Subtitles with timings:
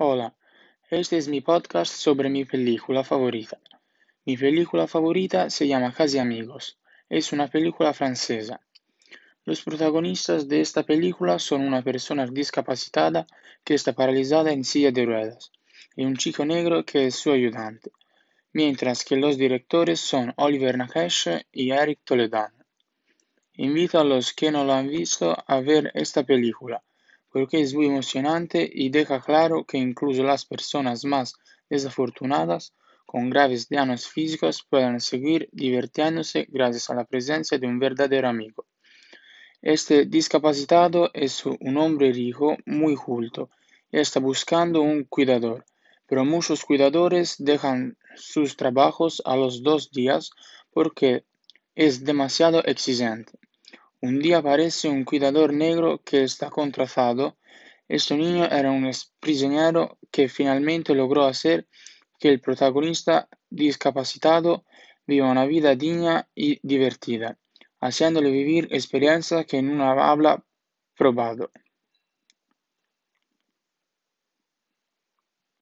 [0.00, 0.32] Hola,
[0.90, 3.58] este es mi podcast sobre mi película favorita.
[4.26, 6.78] Mi película favorita se llama Casi Amigos.
[7.08, 8.60] Es una película francesa.
[9.44, 13.26] Los protagonistas de esta película son una persona discapacitada
[13.64, 15.50] que está paralizada en silla de ruedas
[15.96, 17.90] y un chico negro que es su ayudante,
[18.52, 22.64] mientras que los directores son Oliver Nakash y Eric Toledano.
[23.54, 26.84] Invito a los que no lo han visto a ver esta película
[27.30, 31.34] porque es muy emocionante y deja claro que incluso las personas más
[31.68, 32.74] desafortunadas
[33.06, 38.66] con graves daños físicos pueden seguir divirtiéndose gracias a la presencia de un verdadero amigo.
[39.62, 43.50] Este discapacitado es un hombre rico, muy culto,
[43.90, 45.64] y está buscando un cuidador,
[46.06, 50.30] pero muchos cuidadores dejan sus trabajos a los dos días
[50.70, 51.24] porque
[51.74, 53.32] es demasiado exigente.
[54.00, 57.36] Un día aparece un cuidador negro que está contratado.
[57.88, 58.88] Este niño era un
[59.18, 61.66] prisionero que finalmente logró hacer
[62.20, 64.64] que el protagonista discapacitado
[65.04, 67.38] viva una vida digna y divertida,
[67.80, 70.44] haciéndole vivir experiencias que no habla
[70.96, 71.50] probado.